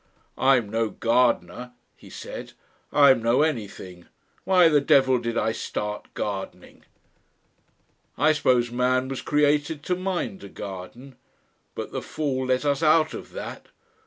"I'm 0.39 0.67
no 0.69 0.89
gardener," 0.89 1.73
he 1.95 2.09
said, 2.09 2.53
"I'm 2.91 3.21
no 3.21 3.43
anything. 3.43 4.07
Why 4.45 4.67
the 4.67 4.81
devil 4.81 5.19
did 5.19 5.37
I 5.37 5.51
start 5.51 6.11
gardening? 6.15 6.85
"I 8.17 8.31
suppose 8.33 8.71
man 8.71 9.09
was 9.09 9.21
created 9.21 9.83
to 9.83 9.95
mind 9.95 10.43
a 10.43 10.49
garden... 10.49 11.17
But 11.75 11.91
the 11.91 12.01
Fall 12.01 12.47
let 12.47 12.65
us 12.65 12.81
out 12.81 13.13
of 13.13 13.33
that! 13.33 13.67